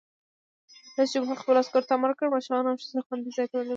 رئیس 0.97 1.11
جمهور 1.15 1.37
خپلو 1.41 1.61
عسکرو 1.63 1.87
ته 1.87 1.93
امر 1.95 2.09
وکړ؛ 2.11 2.27
ماشومان 2.35 2.63
او 2.67 2.79
ښځې 2.81 2.99
خوندي 3.05 3.31
ځای 3.37 3.47
ته 3.49 3.55
ولېلوئ! 3.55 3.69